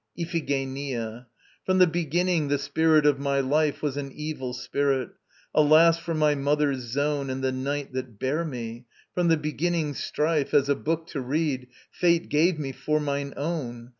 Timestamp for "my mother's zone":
6.15-7.29